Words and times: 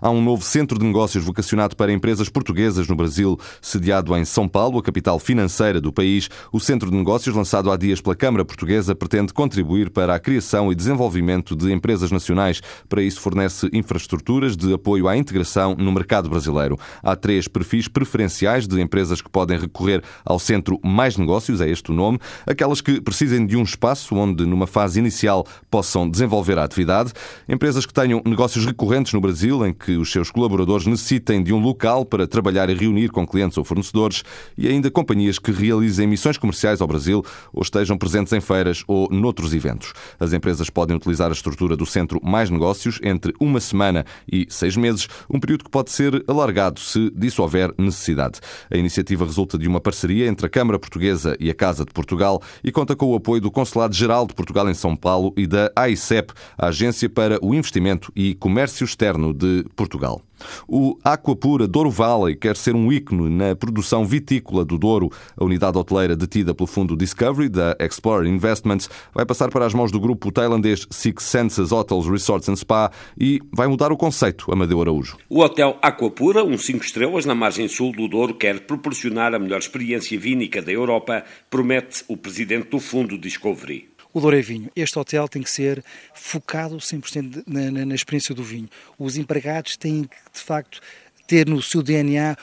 Há 0.00 0.10
um 0.10 0.22
novo 0.22 0.42
centro 0.42 0.78
de 0.78 0.84
negócios 0.84 1.24
vocacionado 1.24 1.76
para 1.76 1.92
empresas 1.92 2.28
portuguesas 2.28 2.86
no 2.88 2.94
Brasil, 2.94 3.38
sediado 3.60 4.14
em 4.16 4.24
São 4.24 4.46
Paulo, 4.48 4.78
a 4.78 4.82
capital 4.82 5.18
financeira 5.18 5.80
do 5.80 5.92
país. 5.92 6.28
O 6.52 6.60
centro 6.60 6.90
de 6.90 6.96
negócios, 6.96 7.34
lançado 7.34 7.70
há 7.70 7.76
dias 7.76 8.00
pela 8.00 8.14
Câmara 8.14 8.44
Portuguesa, 8.44 8.94
pretende 8.94 9.32
contribuir 9.32 9.90
para 9.90 10.14
a 10.14 10.18
criação 10.18 10.70
e 10.70 10.74
desenvolvimento 10.74 11.56
de 11.56 11.72
empresas 11.72 12.10
nacionais. 12.10 12.60
Para 12.88 13.02
isso, 13.02 13.20
fornece 13.20 13.68
infraestruturas 13.72 14.56
de 14.56 14.72
apoio 14.72 15.08
à 15.08 15.16
integração 15.16 15.74
no 15.76 15.92
mercado 15.92 16.28
brasileiro. 16.28 16.78
Há 17.02 17.16
três 17.16 17.48
perfis 17.48 17.88
preferenciais 17.88 18.66
de 18.66 18.80
empresas 18.80 19.20
que 19.20 19.30
podem 19.30 19.58
recorrer 19.58 20.02
ao 20.24 20.38
Centro 20.38 20.78
Mais 20.84 21.16
Negócios, 21.16 21.60
é 21.60 21.68
este 21.68 21.90
o 21.90 21.94
nome, 21.94 22.18
aquelas 22.46 22.80
que 22.80 23.00
precisem 23.00 23.46
de 23.46 23.56
um 23.56 23.62
espaço 23.62 24.14
onde, 24.14 24.44
numa 24.44 24.66
fase 24.66 24.98
inicial, 24.98 25.46
possam 25.70 26.08
desenvolver 26.08 26.58
a 26.58 26.64
atividade, 26.64 27.12
empresas 27.48 27.86
que 27.86 27.94
tenham 27.94 28.22
negócios 28.24 28.64
recorrentes 28.64 29.12
no 29.12 29.20
Brasil, 29.20 29.66
em 29.66 29.72
que 29.72 29.85
que 29.86 29.96
os 29.96 30.10
seus 30.10 30.32
colaboradores 30.32 30.84
necessitem 30.84 31.40
de 31.40 31.52
um 31.52 31.60
local 31.60 32.04
para 32.04 32.26
trabalhar 32.26 32.68
e 32.68 32.74
reunir 32.74 33.08
com 33.08 33.24
clientes 33.24 33.56
ou 33.56 33.62
fornecedores 33.62 34.24
e 34.58 34.66
ainda 34.66 34.90
companhias 34.90 35.38
que 35.38 35.52
realizem 35.52 36.08
missões 36.08 36.36
comerciais 36.36 36.80
ao 36.80 36.88
Brasil 36.88 37.24
ou 37.52 37.62
estejam 37.62 37.96
presentes 37.96 38.32
em 38.32 38.40
feiras 38.40 38.82
ou 38.88 39.08
noutros 39.08 39.54
eventos. 39.54 39.92
As 40.18 40.32
empresas 40.32 40.68
podem 40.68 40.96
utilizar 40.96 41.28
a 41.28 41.32
estrutura 41.32 41.76
do 41.76 41.86
Centro 41.86 42.20
Mais 42.20 42.50
Negócios 42.50 42.98
entre 43.00 43.32
uma 43.40 43.60
semana 43.60 44.04
e 44.26 44.48
seis 44.50 44.76
meses, 44.76 45.06
um 45.30 45.38
período 45.38 45.62
que 45.62 45.70
pode 45.70 45.92
ser 45.92 46.24
alargado 46.26 46.80
se 46.80 47.08
disso 47.14 47.40
houver 47.40 47.72
necessidade. 47.78 48.40
A 48.68 48.76
iniciativa 48.76 49.24
resulta 49.24 49.56
de 49.56 49.68
uma 49.68 49.80
parceria 49.80 50.26
entre 50.26 50.46
a 50.46 50.50
Câmara 50.50 50.80
Portuguesa 50.80 51.36
e 51.38 51.48
a 51.48 51.54
Casa 51.54 51.84
de 51.84 51.92
Portugal 51.92 52.42
e 52.64 52.72
conta 52.72 52.96
com 52.96 53.06
o 53.06 53.14
apoio 53.14 53.40
do 53.40 53.52
Consulado-Geral 53.52 54.26
de 54.26 54.34
Portugal 54.34 54.68
em 54.68 54.74
São 54.74 54.96
Paulo 54.96 55.32
e 55.36 55.46
da 55.46 55.70
AICEP, 55.76 56.32
a 56.58 56.66
Agência 56.66 57.08
para 57.08 57.38
o 57.40 57.54
Investimento 57.54 58.10
e 58.16 58.34
Comércio 58.34 58.84
Externo 58.84 59.32
de 59.32 59.64
Portugal. 59.76 60.22
O 60.66 60.98
Aquapura 61.04 61.66
Douro 61.66 61.90
Valley 61.90 62.34
quer 62.34 62.56
ser 62.56 62.74
um 62.74 62.92
ícone 62.92 63.30
na 63.30 63.54
produção 63.54 64.04
vitícola 64.04 64.64
do 64.64 64.78
Douro. 64.78 65.10
A 65.36 65.44
unidade 65.44 65.78
hoteleira 65.78 66.16
detida 66.16 66.54
pelo 66.54 66.66
fundo 66.66 66.96
Discovery 66.96 67.48
da 67.48 67.76
Explorer 67.78 68.28
Investments 68.28 68.88
vai 69.14 69.24
passar 69.24 69.50
para 69.50 69.66
as 69.66 69.74
mãos 69.74 69.92
do 69.92 70.00
grupo 70.00 70.32
tailandês 70.32 70.86
Six 70.90 71.22
Senses 71.22 71.72
Hotels 71.72 72.08
Resorts 72.08 72.48
and 72.48 72.56
Spa 72.56 72.90
e 73.18 73.40
vai 73.52 73.66
mudar 73.66 73.92
o 73.92 73.96
conceito, 73.96 74.52
Amadeu 74.52 74.80
Araújo. 74.80 75.16
O 75.28 75.40
Hotel 75.40 75.78
Aquapura, 75.82 76.42
um 76.44 76.58
5 76.58 76.84
estrelas 76.84 77.24
na 77.24 77.34
margem 77.34 77.68
sul 77.68 77.92
do 77.92 78.08
Douro, 78.08 78.34
quer 78.34 78.60
proporcionar 78.60 79.34
a 79.34 79.38
melhor 79.38 79.58
experiência 79.58 80.18
vínica 80.18 80.62
da 80.62 80.72
Europa, 80.72 81.24
promete 81.50 82.04
o 82.08 82.16
presidente 82.16 82.68
do 82.70 82.80
fundo 82.80 83.18
Discovery 83.18 83.95
o 84.16 84.20
Douro 84.20 84.34
é 84.34 84.40
vinho. 84.40 84.70
Este 84.74 84.98
hotel 84.98 85.28
tem 85.28 85.42
que 85.42 85.50
ser 85.50 85.84
focado 86.14 86.78
100% 86.78 87.42
na, 87.46 87.70
na, 87.70 87.84
na 87.84 87.94
experiência 87.94 88.34
do 88.34 88.42
vinho. 88.42 88.66
Os 88.98 89.18
empregados 89.18 89.76
têm 89.76 90.04
que, 90.04 90.16
de 90.32 90.40
facto, 90.40 90.80
ter 91.26 91.46
no 91.46 91.60
seu 91.60 91.82
DNA 91.82 92.34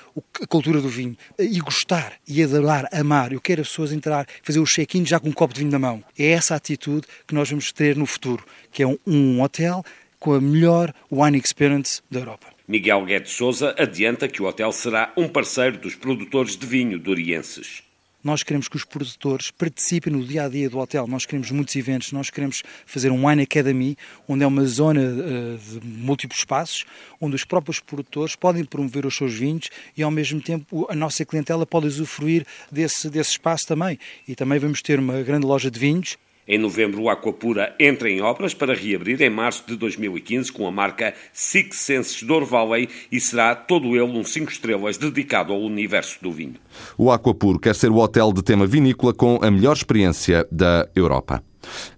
a 0.44 0.48
cultura 0.48 0.80
do 0.80 0.88
vinho 0.88 1.18
e 1.40 1.60
gostar 1.60 2.14
e 2.28 2.44
adorar, 2.44 2.88
amar. 2.94 3.34
Eu 3.34 3.42
quero 3.42 3.62
as 3.62 3.70
pessoas 3.70 3.92
entrar, 3.92 4.28
fazer 4.44 4.60
o 4.60 4.66
check-in 4.66 5.04
já 5.04 5.20
com 5.20 5.30
um 5.30 5.32
copo 5.32 5.52
de 5.52 5.62
vinho 5.62 5.72
na 5.72 5.80
mão. 5.80 6.04
É 6.16 6.28
essa 6.28 6.54
atitude 6.54 7.08
que 7.26 7.34
nós 7.34 7.50
vamos 7.50 7.72
ter 7.72 7.96
no 7.96 8.06
futuro, 8.06 8.46
que 8.72 8.84
é 8.84 8.88
um, 8.88 9.00
um 9.08 9.42
hotel 9.42 9.84
com 10.20 10.34
a 10.34 10.40
melhor 10.40 10.94
wine 11.12 11.40
experience 11.44 12.04
da 12.12 12.20
Europa. 12.20 12.50
Miguel 12.68 13.04
Guedes 13.04 13.32
Souza 13.32 13.74
adianta 13.80 14.28
que 14.28 14.44
o 14.44 14.46
hotel 14.46 14.72
será 14.72 15.12
um 15.18 15.28
parceiro 15.28 15.80
dos 15.80 15.96
produtores 15.96 16.56
de 16.56 16.68
vinho 16.68 17.00
dorienses. 17.00 17.82
Nós 18.24 18.42
queremos 18.42 18.68
que 18.68 18.78
os 18.78 18.86
produtores 18.86 19.52
participem 19.52 20.14
no 20.14 20.24
dia 20.26 20.46
a 20.46 20.50
dia 20.50 20.70
do 20.70 20.80
hotel. 20.80 21.06
Nós 21.08 21.26
queremos 21.26 21.52
muitos 21.52 21.76
eventos. 21.76 22.12
Nós 22.12 22.30
queremos 22.30 22.64
fazer 22.86 23.12
um 23.12 23.28
Wine 23.28 23.44
Academy, 23.44 23.98
onde 24.28 24.44
é 24.44 24.48
uma 24.48 24.66
zona 24.66 25.02
uh, 25.02 25.58
de 25.58 25.86
múltiplos 25.86 26.40
espaços, 26.40 26.86
onde 27.20 27.36
os 27.36 27.44
próprios 27.44 27.80
produtores 27.80 28.36
podem 28.36 28.64
promover 28.64 29.06
os 29.06 29.16
seus 29.16 29.34
vinhos 29.34 29.70
e, 29.98 30.04
ao 30.04 30.12
mesmo 30.12 30.42
tempo, 30.42 30.88
a 30.90 30.96
nossa 30.96 31.26
clientela 31.26 31.66
pode 31.66 31.88
usufruir 31.88 32.46
desse, 32.72 33.10
desse 33.10 33.32
espaço 33.32 33.68
também. 33.68 34.00
E 34.28 34.36
também 34.36 34.58
vamos 34.58 34.82
ter 34.82 35.00
uma 35.00 35.22
grande 35.22 35.46
loja 35.46 35.70
de 35.70 35.80
vinhos 35.80 36.18
em 36.48 36.58
novembro, 36.58 37.04
o 37.04 37.10
Aquapura 37.10 37.74
entra 37.80 38.10
em 38.10 38.22
obras 38.22 38.54
para 38.54 38.74
reabrir 38.74 39.22
em 39.22 39.30
março 39.30 39.64
de 39.66 39.76
2015 39.78 40.52
com 40.52 40.68
a 40.68 40.72
marca 40.72 41.14
Six 41.32 41.78
Senses 41.78 42.24
Douro 42.24 42.46
Valley 42.46 42.90
e 43.12 43.20
será 43.20 43.56
todo 43.56 43.96
ele 43.96 44.18
um 44.18 44.24
5 44.24 44.52
estrelas 44.52 44.98
dedicado 44.98 45.54
ao 45.54 45.62
universo 45.62 46.22
do 46.22 46.32
vinho. 46.32 46.56
O 46.98 47.12
Aquapuro 47.12 47.60
quer 47.60 47.76
ser 47.76 47.90
o 47.90 47.98
hotel 47.98 48.34
de 48.34 48.44
tema 48.44 48.66
vinícola 48.68 49.14
com 49.14 49.40
a 49.42 49.50
melhor 49.50 49.74
experiência 49.74 50.46
da 50.52 50.90
Europa. 50.96 51.44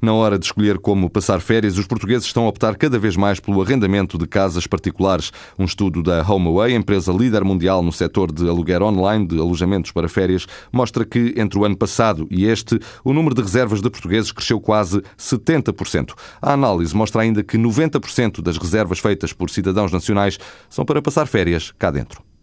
Na 0.02 0.14
hora 0.14 0.38
de 0.38 0.46
escolher 0.46 0.78
como 0.80 1.10
passar 1.10 1.40
férias, 1.40 1.78
os 1.78 1.88
portugueses 1.88 2.26
estão 2.26 2.46
a 2.46 2.50
optar 2.50 2.76
cada 2.76 3.00
vez 3.00 3.16
mais 3.16 3.40
pelo 3.40 3.62
arrendamento 3.62 4.18
de 4.18 4.28
casas 4.28 4.68
particulares. 4.68 5.32
Um 5.58 5.66
estudo 5.66 6.02
da 6.02 6.22
HomeAway, 6.22 6.74
empresa 6.74 7.12
líder 7.12 7.44
mundial 7.44 7.82
no 7.82 7.92
setor 7.92 8.32
de 8.32 8.48
aluguer 8.48 8.82
online 8.82 9.26
de 9.26 9.40
alojamentos 9.40 9.92
para 9.92 10.10
férias, 10.10 10.46
mostra 10.72 11.06
que 11.06 11.34
entre 11.38 11.60
o 11.60 11.66
ano 11.66 11.78
passado 11.78 12.28
e 12.30 12.46
este, 12.46 12.80
o 13.04 13.14
número 13.14 13.36
de 13.36 13.42
reservas 13.42 13.82
de 13.82 13.90
portugueses 13.90 14.32
cresceu 14.32 14.60
quase 14.60 15.02
70%. 15.18 16.14
A 16.42 16.54
análise 16.54 16.96
mostra 16.96 17.22
ainda 17.22 17.44
que 17.44 17.58
90% 17.58 18.42
das 18.42 18.58
reservas 18.58 19.00
feitas 19.00 19.34
por 19.34 19.50
cidadãos 19.50 19.92
nacionais 19.92 20.38
são 20.70 20.86
para 20.86 21.02
passar 21.02 21.28
férias 21.28 21.72
cá 21.78 21.92
dentro. 21.92 22.25